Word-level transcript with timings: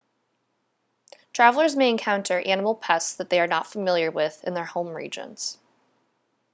travellers 1.31 1.75
may 1.75 1.87
encounter 1.87 2.39
animal 2.39 2.73
pests 2.73 3.17
that 3.17 3.29
they 3.29 3.39
are 3.39 3.45
not 3.45 3.67
familiar 3.67 4.09
with 4.09 4.43
in 4.45 4.55
their 4.55 4.65
home 4.65 4.87
regions 4.89 5.59